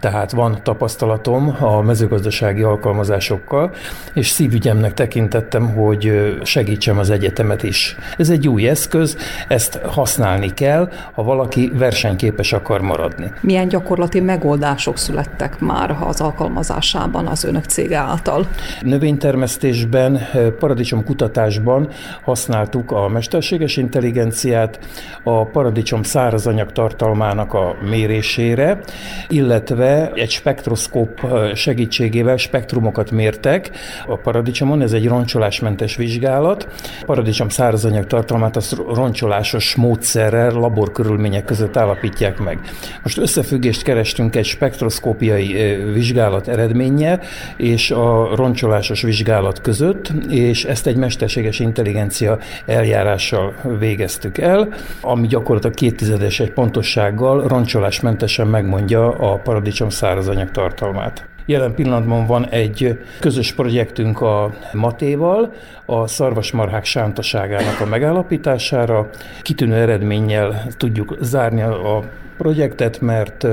[0.00, 3.74] tehát van tapasztalatom a mezőgazdasági alkalmazásokkal,
[4.14, 7.96] és szívügyemnek tekintettem, hogy segítsem az egyetemet is.
[8.18, 9.16] Ez egy új eszköz,
[9.48, 13.32] ezt használni kell, ha valaki versenyképes akar maradni.
[13.40, 18.46] Milyen gyakorlati megoldások születtek már az alkalmazásában az önök cége által?
[18.80, 20.20] Növénytermesztésben,
[20.58, 21.88] paradicsom kutatásban
[22.22, 24.78] használtuk a mesterséges intelligenciát,
[25.22, 28.80] a paradicsom szárazanyag tartalmának a mérésére,
[29.28, 33.70] illetve illetve egy spektroszkóp segítségével spektrumokat mértek
[34.06, 36.68] a paradicsomon, ez egy roncsolásmentes vizsgálat.
[37.00, 42.58] A paradicsom szárazanyag tartalmát az roncsolásos módszerrel, laborkörülmények között állapítják meg.
[43.02, 45.52] Most összefüggést kerestünk egy spektroszkópiai
[45.92, 47.20] vizsgálat eredménye
[47.56, 54.68] és a roncsolásos vizsgálat között, és ezt egy mesterséges intelligencia eljárással végeztük el,
[55.00, 61.26] ami gyakorlatilag kéttizedes egy pontossággal roncsolásmentesen megmondja a paradicsom paradicsom szárazanyag tartalmát.
[61.46, 65.52] Jelen pillanatban van egy közös projektünk a Matéval,
[65.86, 69.08] a szarvasmarhák sántaságának a megállapítására.
[69.42, 72.02] Kitűnő eredménnyel tudjuk zárni a
[72.38, 73.46] projektet, mert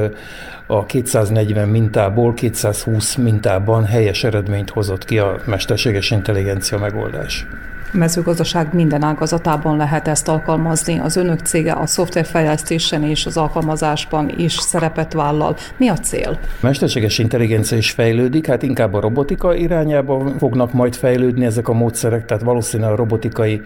[0.68, 7.46] a 240 mintából 220 mintában helyes eredményt hozott ki a mesterséges intelligencia megoldás
[7.93, 10.99] mezőgazdaság minden ágazatában lehet ezt alkalmazni.
[10.99, 15.56] Az önök cége a szoftverfejlesztésen és az alkalmazásban is szerepet vállal.
[15.77, 16.39] Mi a cél?
[16.60, 22.25] Mesterséges intelligencia is fejlődik, hát inkább a robotika irányába fognak majd fejlődni ezek a módszerek,
[22.25, 23.62] tehát valószínűleg a robotikai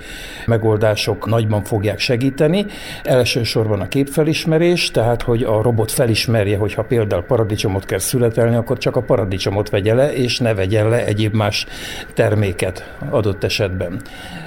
[0.46, 2.66] megoldások nagyban fogják segíteni.
[3.04, 8.96] Elsősorban a képfelismerés, tehát hogy a robot felismerje, hogyha például paradicsomot kell születelni, akkor csak
[8.96, 11.66] a paradicsomot vegye le, és ne vegyen le egyéb más
[12.14, 14.02] terméket adott esetben.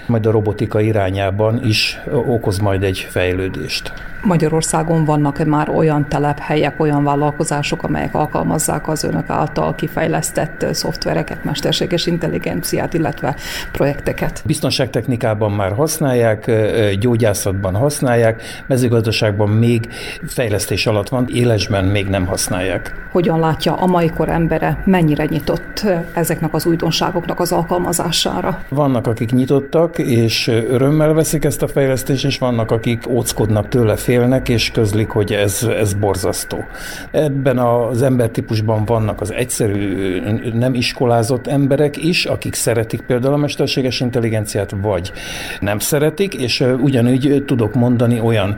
[0.06, 3.92] Majd a robotika irányában is okoz majd egy fejlődést.
[4.22, 12.06] Magyarországon vannak-e már olyan telephelyek, olyan vállalkozások, amelyek alkalmazzák az önök által kifejlesztett szoftvereket, mesterséges
[12.06, 13.36] intelligenciát, illetve
[13.72, 14.42] projekteket?
[14.46, 16.50] Biztonságtechnikában már használják,
[16.98, 19.88] gyógyászatban használják, mezőgazdaságban még
[20.26, 23.08] fejlesztés alatt van, élesben még nem használják.
[23.12, 28.62] Hogyan látja a mai kor embere, mennyire nyitott ezeknek az újdonságoknak az alkalmazására?
[28.68, 34.48] Vannak, akik nyitottak, és örömmel veszik ezt a fejlesztést, és vannak, akik óckodnak tőle, félnek,
[34.48, 36.64] és közlik, hogy ez, ez borzasztó.
[37.10, 40.20] Ebben az embertípusban vannak az egyszerű,
[40.54, 45.12] nem iskolázott emberek is, akik szeretik például a mesterséges intelligenciát, vagy
[45.60, 48.56] nem szeretik, és ugyanúgy tudok mondani olyan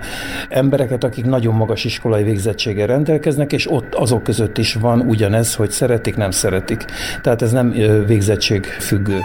[0.48, 5.70] embereket, akik nagyon magas iskolai végzettséggel rendelkeznek, és ott azok között is van ugyanez, hogy
[5.70, 6.84] szeretik, nem szeretik.
[7.22, 7.70] Tehát ez nem
[8.07, 9.20] végzettség függő.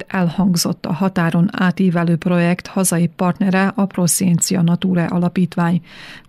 [0.00, 5.82] Mint elhangzott a határon átívelő projekt hazai partnere a Prosciencia Nature Alapítvány.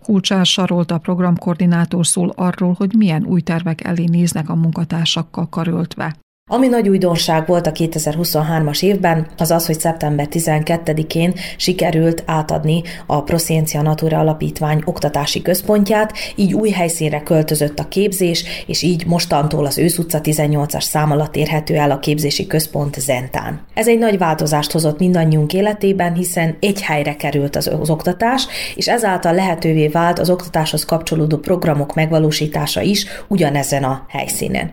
[0.04, 6.16] Kulcsár Sarolt a programkoordinátor szól arról, hogy milyen új tervek elé néznek a munkatársakkal karöltve.
[6.54, 13.22] Ami nagy újdonság volt a 2023-as évben, az az, hogy szeptember 12-én sikerült átadni a
[13.22, 19.78] Prosciencia Natura Alapítvány oktatási központját, így új helyszínre költözött a képzés, és így mostantól az
[19.78, 23.62] Ősz utca 18-as szám alatt érhető el a képzési központ Zentán.
[23.74, 28.88] Ez egy nagy változást hozott mindannyiunk életében, hiszen egy helyre került az, az oktatás, és
[28.88, 34.72] ezáltal lehetővé vált az oktatáshoz kapcsolódó programok megvalósítása is ugyanezen a helyszínen.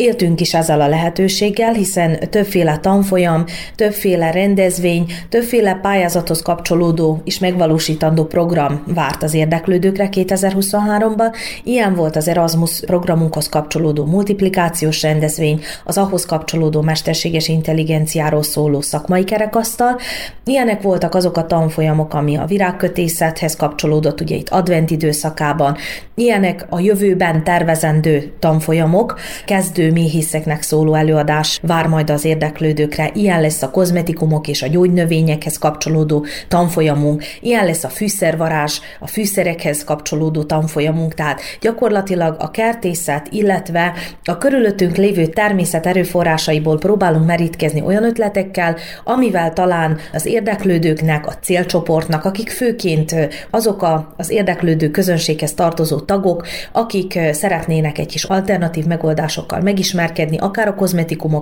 [0.00, 3.44] Éltünk is ezzel a lehetőséggel, hiszen többféle tanfolyam,
[3.74, 11.34] többféle rendezvény, többféle pályázathoz kapcsolódó és megvalósítandó program várt az érdeklődőkre 2023-ban.
[11.64, 19.24] Ilyen volt az Erasmus programunkhoz kapcsolódó multiplikációs rendezvény, az ahhoz kapcsolódó mesterséges intelligenciáról szóló szakmai
[19.24, 19.98] kerekasztal.
[20.44, 25.76] Ilyenek voltak azok a tanfolyamok, ami a virágkötészethez kapcsolódott, ugye itt advent időszakában.
[26.14, 33.62] Ilyenek a jövőben tervezendő tanfolyamok, kezdő méhészeknek szóló előadás vár majd az érdeklődőkre, ilyen lesz
[33.62, 41.14] a kozmetikumok és a gyógynövényekhez kapcsolódó tanfolyamunk, ilyen lesz a fűszervarázs, a fűszerekhez kapcsolódó tanfolyamunk,
[41.14, 43.92] tehát gyakorlatilag a kertészet, illetve
[44.24, 52.24] a körülöttünk lévő természet erőforrásaiból próbálunk merítkezni olyan ötletekkel, amivel talán az érdeklődőknek, a célcsoportnak,
[52.24, 53.14] akik főként
[53.50, 60.38] azok a, az érdeklődő közönséghez tartozó tagok, akik szeretnének egy kis alternatív megoldásokkal meg megismerkedni,
[60.38, 60.97] akár a kozmetikumok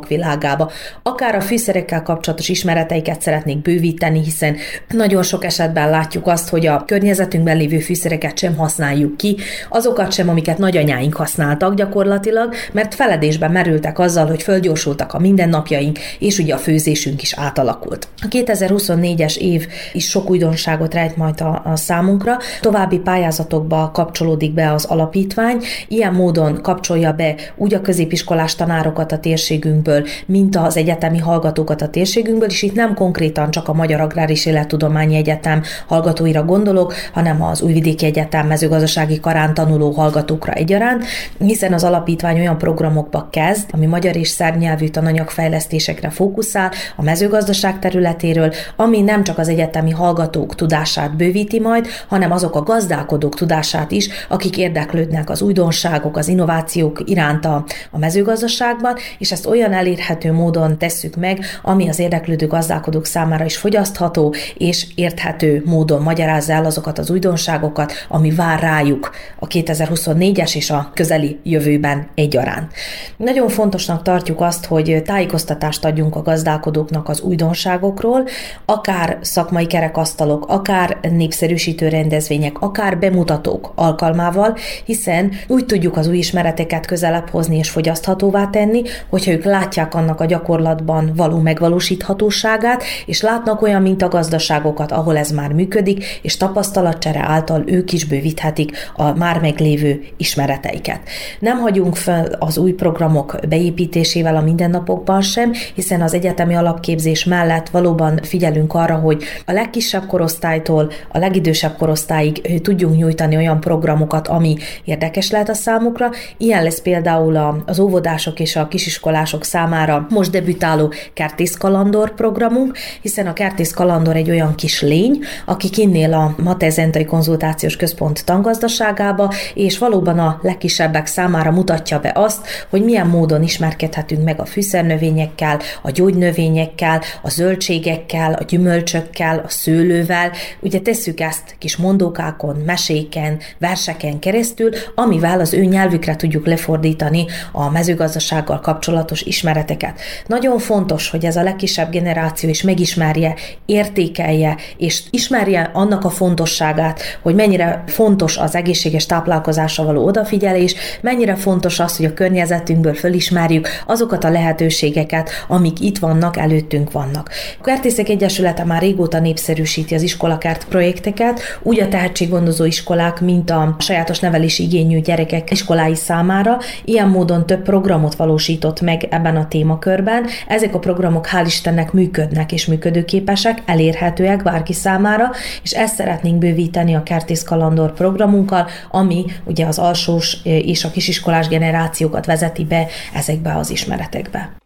[0.09, 0.70] világába,
[1.02, 4.57] akár a fűszerekkel kapcsolatos ismereteiket szeretnék bővíteni, hiszen
[4.88, 9.36] nagyon sok esetben látjuk azt, hogy a környezetünkben lévő fűszereket sem használjuk ki,
[9.68, 16.38] azokat sem, amiket nagyanyáink használtak gyakorlatilag, mert feledésben merültek azzal, hogy fölgyorsultak a mindennapjaink, és
[16.38, 18.09] ugye a főzésünk is átalakult.
[18.22, 22.36] A 2024-es év is sok újdonságot rejt majd a, a számunkra.
[22.61, 29.20] További pályázatokba kapcsolódik be az alapítvány, ilyen módon kapcsolja be úgy a középiskolás tanárokat a
[29.37, 34.30] térségünkből, mint az egyetemi hallgatókat a térségünkből, és itt nem konkrétan csak a Magyar Agrár
[34.30, 41.05] és Élettudományi Egyetem hallgatóira gondolok, hanem az Újvidéki Egyetem mezőgazdasági karán tanuló hallgatókra egyaránt,
[41.39, 48.53] hiszen az alapítvány olyan programokba kezd, ami magyar és szernyelvű tananyagfejlesztésekre fókuszál a mezőgazdaság területéről,
[48.76, 54.09] ami nem csak az egyetemi hallgatók tudását bővíti majd, hanem azok a gazdálkodók tudását is,
[54.28, 60.79] akik érdeklődnek az újdonságok, az innovációk iránt a, a mezőgazdaságban, és ezt olyan elérhető módon
[60.79, 66.99] tesszük meg, ami az érdeklődő gazdálkodók számára is fogyasztható, és érthető módon magyarázza el azokat
[66.99, 72.72] az újdonságokat, ami vár rájuk a 2024-es és a közeli jövőben egyaránt.
[73.16, 78.24] Nagyon fontosnak tartjuk azt, hogy tájékoztatást adjunk a gazdálkodóknak az újdonságokról,
[78.64, 86.87] akár szakmai kerekasztalok, akár népszerűsítő rendezvények, akár bemutatók alkalmával, hiszen úgy tudjuk az új ismereteket
[86.87, 88.83] közelebb hozni és fogyaszthatóvá tenni,
[89.16, 95.52] hogyha ők látják annak a gyakorlatban való megvalósíthatóságát, és látnak olyan mintagazdaságokat, ahol ez már
[95.52, 101.00] működik, és tapasztalatcsere által ők is bővíthetik a már meglévő ismereteiket.
[101.38, 107.68] Nem hagyunk fel az új programok beépítésével a mindennapokban sem, hiszen az egyetemi alapképzés mellett
[107.68, 114.56] valóban figyelünk arra, hogy a legkisebb korosztálytól a legidősebb korosztályig tudjunk nyújtani olyan programokat, ami
[114.84, 116.10] érdekes lehet a számukra.
[116.36, 118.68] Ilyen lesz például az óvodások és a
[119.07, 125.18] középiskolások számára most debütáló Kertész Kalandor programunk, hiszen a Kertész Kalandor egy olyan kis lény,
[125.44, 132.46] aki kinnél a Matezentai Konzultációs Központ tangazdaságába, és valóban a legkisebbek számára mutatja be azt,
[132.70, 140.30] hogy milyen módon ismerkedhetünk meg a fűszernövényekkel, a gyógynövényekkel, a zöldségekkel, a gyümölcsökkel, a szőlővel.
[140.61, 147.70] Ugye tesszük ezt kis mondókákon, meséken, verseken keresztül, amivel az ő nyelvükre tudjuk lefordítani a
[147.70, 148.94] mezőgazdasággal kapcsolatos
[149.24, 150.01] ismereteket.
[150.26, 153.34] Nagyon fontos, hogy ez a legkisebb generáció is megismerje,
[153.66, 161.34] értékelje, és ismerje annak a fontosságát, hogy mennyire fontos az egészséges táplálkozásra való odafigyelés, mennyire
[161.34, 167.30] fontos az, hogy a környezetünkből fölismerjük azokat a lehetőségeket, amik itt vannak, előttünk vannak.
[167.61, 173.76] A Kertészek Egyesülete már régóta népszerűsíti az iskolakert projekteket, úgy a tehetséggondozó iskolák, mint a
[173.78, 176.59] sajátos nevelési igényű gyerekek iskolái számára.
[176.84, 180.26] Ilyen módon több programot valósított meg ebben a témakörben.
[180.49, 185.30] Ezek a programok hál' Istennek működnek és működőképesek, elérhetőek bárki számára,
[185.62, 191.49] és ezt szeretnénk bővíteni a Kertész Kalandor programunkkal, ami ugye az alsós és a kisiskolás
[191.49, 194.57] generációkat vezeti be ezekbe az ismeretekbe.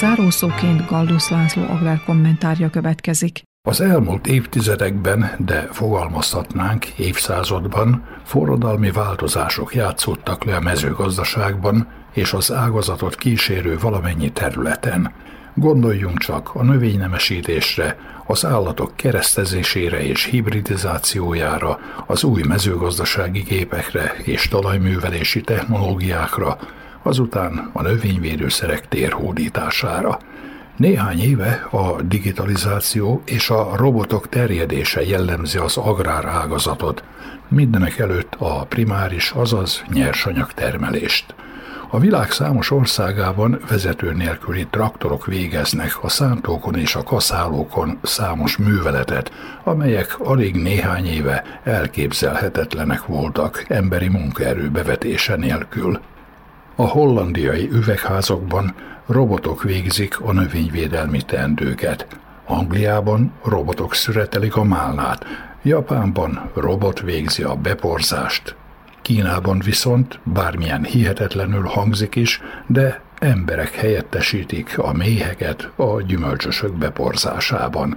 [0.00, 3.42] Zárószóként Galdusz László agrár kommentárja következik.
[3.68, 13.14] Az elmúlt évtizedekben, de fogalmazhatnánk évszázadban forradalmi változások játszottak le a mezőgazdaságban és az ágazatot
[13.14, 15.12] kísérő valamennyi területen.
[15.54, 17.96] Gondoljunk csak a növénynemesítésre,
[18.26, 26.58] az állatok keresztezésére és hibridizációjára, az új mezőgazdasági gépekre és talajművelési technológiákra,
[27.02, 30.18] azután a növényvédőszerek térhódítására.
[30.76, 37.04] Néhány éve a digitalizáció és a robotok terjedése jellemzi az agrárágazatot,
[37.48, 41.34] mindenek előtt a primáris, azaz nyersanyagtermelést.
[41.92, 49.32] A világ számos országában vezető nélküli traktorok végeznek a szántókon és a kaszálókon számos műveletet,
[49.64, 56.00] amelyek alig néhány éve elképzelhetetlenek voltak emberi munkaerő bevetése nélkül.
[56.74, 58.74] A hollandiai üvegházakban
[59.06, 62.06] robotok végzik a növényvédelmi teendőket.
[62.46, 65.24] Angliában robotok szüretelik a málnát,
[65.62, 68.54] Japánban robot végzi a beporzást.
[69.02, 77.96] Kínában viszont, bármilyen hihetetlenül hangzik is, de emberek helyettesítik a méheket a gyümölcsösök beporzásában.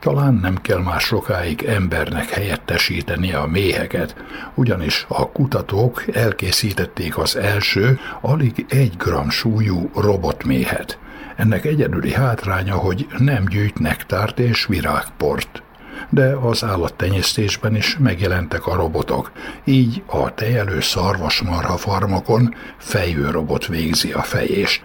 [0.00, 4.16] Talán nem kell már sokáig embernek helyettesíteni a méheket,
[4.54, 10.98] ugyanis a kutatók elkészítették az első, alig egy gram súlyú robotméhet.
[11.36, 15.62] Ennek egyedüli hátránya, hogy nem gyűjt nektárt és virágport.
[16.10, 19.32] De az állattenyésztésben is megjelentek a robotok,
[19.64, 24.82] így a tejelő szarvasmarha farmokon fejő robot végzi a fejést.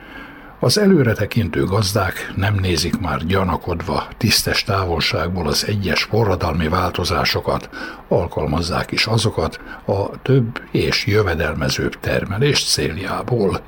[0.63, 7.69] Az előretekintő gazdák nem nézik már gyanakodva tisztes távolságból az egyes forradalmi változásokat,
[8.07, 13.61] alkalmazzák is azokat a több és jövedelmezőbb termelés céljából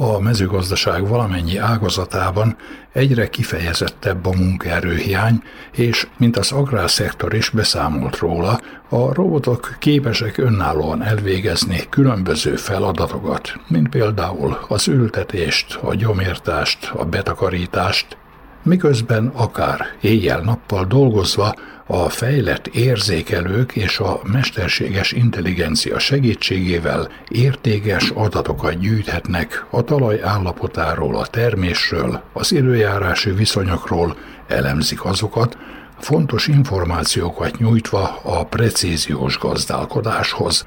[0.00, 2.56] a mezőgazdaság valamennyi ágazatában
[2.92, 5.42] egyre kifejezettebb a munkaerőhiány,
[5.72, 13.88] és, mint az agrárszektor is beszámolt róla, a robotok képesek önállóan elvégezni különböző feladatokat, mint
[13.88, 18.16] például az ültetést, a gyomírtást, a betakarítást,
[18.62, 21.54] miközben akár éjjel-nappal dolgozva
[21.92, 31.26] a fejlett érzékelők és a mesterséges intelligencia segítségével értékes adatokat gyűjthetnek a talaj állapotáról, a
[31.26, 34.16] termésről, az időjárási viszonyokról,
[34.48, 35.56] elemzik azokat,
[35.98, 40.66] fontos információkat nyújtva a precíziós gazdálkodáshoz.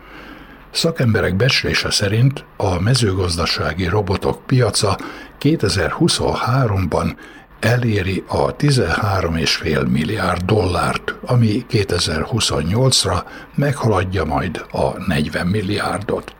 [0.71, 4.97] Szakemberek becslése szerint a mezőgazdasági robotok piaca
[5.41, 7.15] 2023-ban
[7.63, 13.23] eléri a 13,5 milliárd dollárt, ami 2028-ra
[13.55, 16.35] meghaladja majd a 40 milliárdot.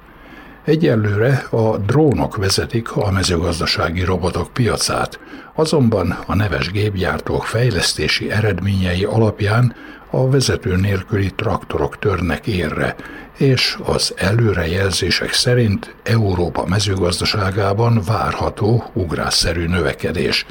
[0.66, 5.20] Egyelőre a drónok vezetik a mezőgazdasági robotok piacát,
[5.54, 9.76] azonban a neves gépgyártók fejlesztési eredményei alapján
[10.10, 12.96] a vezető nélküli traktorok törnek érre,
[13.38, 20.46] és az előrejelzések szerint Európa mezőgazdaságában várható ugrásszerű növekedés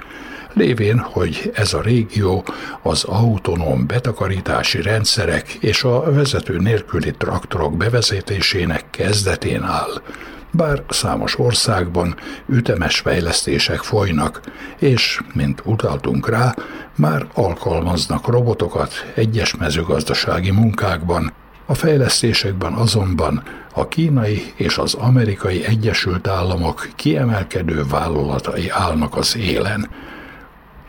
[0.52, 2.44] lévén, hogy ez a régió
[2.82, 10.02] az autonóm betakarítási rendszerek és a vezető nélküli traktorok bevezetésének kezdetén áll.
[10.50, 12.16] Bár számos országban
[12.48, 14.40] ütemes fejlesztések folynak,
[14.78, 16.54] és, mint utaltunk rá,
[16.96, 21.32] már alkalmaznak robotokat egyes mezőgazdasági munkákban,
[21.66, 23.42] a fejlesztésekben azonban
[23.74, 29.88] a kínai és az amerikai Egyesült Államok kiemelkedő vállalatai állnak az élen.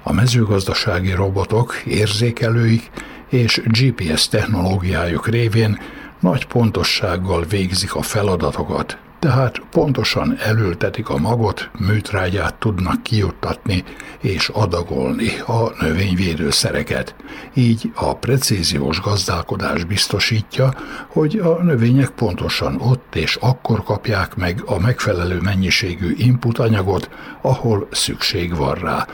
[0.03, 2.91] A mezőgazdasági robotok érzékelőik
[3.29, 5.79] és GPS technológiájuk révén
[6.19, 13.83] nagy pontossággal végzik a feladatokat, tehát pontosan elültetik a magot, műtrágyát tudnak kijuttatni
[14.21, 17.15] és adagolni a növényvédőszereket.
[17.53, 20.73] Így a precíziós gazdálkodás biztosítja,
[21.07, 27.09] hogy a növények pontosan ott és akkor kapják meg a megfelelő mennyiségű input anyagot,
[27.41, 29.07] ahol szükség van rá,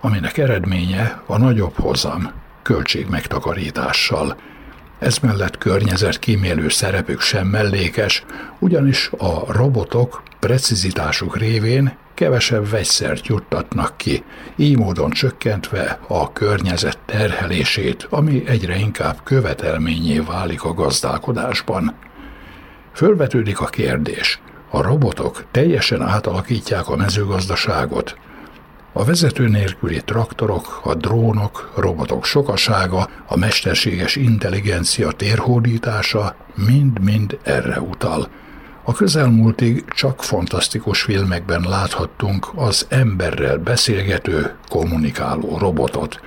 [0.00, 2.30] aminek eredménye a nagyobb hozam,
[2.62, 4.36] költségmegtakarítással.
[4.98, 8.24] Ez mellett környezetkímélő szerepük sem mellékes,
[8.58, 14.24] ugyanis a robotok precizitásuk révén kevesebb vegyszert juttatnak ki,
[14.56, 21.94] így módon csökkentve a környezet terhelését, ami egyre inkább követelményé válik a gazdálkodásban.
[22.92, 24.40] Fölvetődik a kérdés,
[24.70, 28.16] a robotok teljesen átalakítják a mezőgazdaságot,
[28.92, 38.28] a vezető nélküli traktorok, a drónok, robotok sokasága, a mesterséges intelligencia térhódítása mind-mind erre utal.
[38.84, 46.20] A közelmúltig csak fantasztikus filmekben láthattunk az emberrel beszélgető, kommunikáló robotot.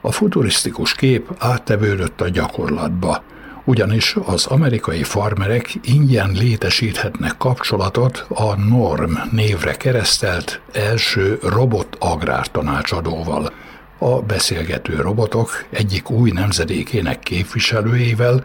[0.00, 3.22] A futurisztikus kép áttevődött a gyakorlatba–
[3.66, 13.52] ugyanis az amerikai farmerek ingyen létesíthetnek kapcsolatot a NORM névre keresztelt első robot agrártanácsadóval,
[13.98, 18.44] a beszélgető robotok egyik új nemzedékének képviselőjével,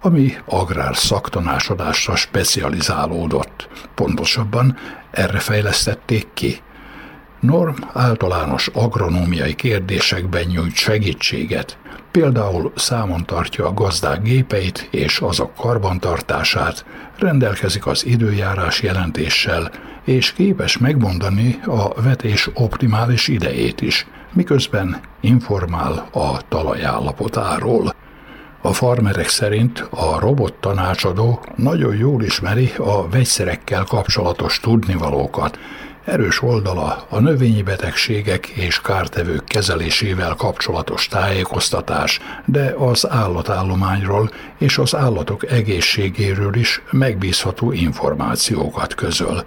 [0.00, 3.68] ami agrár szaktanácsadásra specializálódott.
[3.94, 4.76] Pontosabban
[5.10, 6.60] erre fejlesztették ki.
[7.44, 11.78] Norm általános agronómiai kérdésekben nyújt segítséget,
[12.10, 16.84] Például számon tartja a gazdák gépeit és azok karbantartását,
[17.18, 19.70] rendelkezik az időjárás jelentéssel,
[20.04, 27.94] és képes megmondani a vetés optimális idejét is, miközben informál a talajállapotáról.
[28.66, 35.58] A farmerek szerint a robot tanácsadó nagyon jól ismeri a vegyszerekkel kapcsolatos tudnivalókat,
[36.04, 44.94] Erős oldala a növényi betegségek és kártevők kezelésével kapcsolatos tájékoztatás, de az állatállományról és az
[44.94, 49.44] állatok egészségéről is megbízható információkat közöl.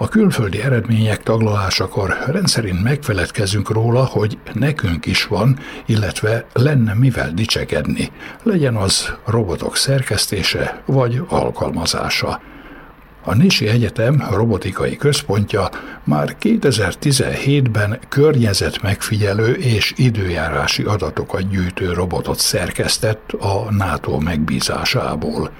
[0.00, 8.10] A külföldi eredmények taglalásakor rendszerint megfeledkezünk róla, hogy nekünk is van, illetve lenne mivel dicsekedni,
[8.42, 12.40] legyen az robotok szerkesztése vagy alkalmazása.
[13.24, 15.68] A Nisi Egyetem robotikai központja
[16.04, 25.50] már 2017-ben környezetmegfigyelő és időjárási adatokat gyűjtő robotot szerkesztett a NATO megbízásából.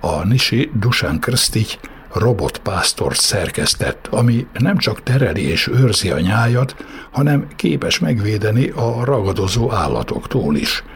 [0.00, 1.78] A Nisi Dusan Krstich
[2.12, 6.76] robotpásztort szerkesztett, ami nem csak tereli és őrzi a nyájat,
[7.10, 10.82] hanem képes megvédeni a ragadozó állatoktól is–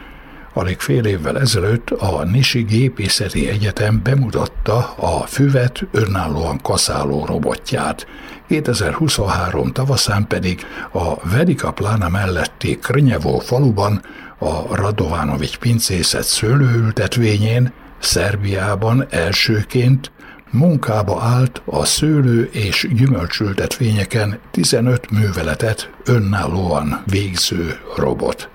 [0.55, 8.07] Alig fél évvel ezelőtt a Nisi Gépészeti Egyetem bemutatta a füvet önállóan kaszáló robotját.
[8.47, 14.01] 2023 tavaszán pedig a Vedika Plána melletti Krnyevó faluban
[14.37, 20.11] a Radovánovics pincészet szőlőültetvényén Szerbiában elsőként
[20.53, 28.49] munkába állt a szőlő és gyümölcsültetvényeken 15 műveletet önállóan végző robot.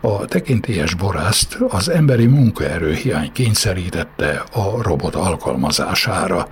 [0.00, 6.48] A tekintélyes borászt az emberi munkaerőhiány kényszerítette a robot alkalmazására.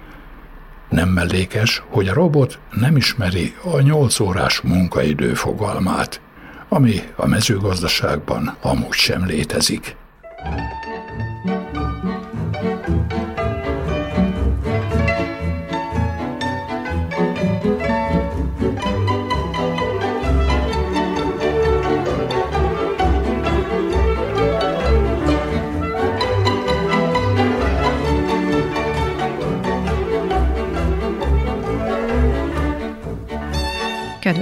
[0.89, 6.21] Nem mellékes, hogy a robot nem ismeri a 8 órás munkaidő fogalmát,
[6.69, 9.97] ami a mezőgazdaságban amúgy sem létezik.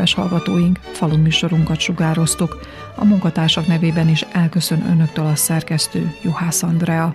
[0.09, 2.61] Kedves hallgatóink, falu műsorunkat sugároztuk.
[2.94, 7.14] A munkatársak nevében is elköszön önöktől a szerkesztő Juhász Andrea.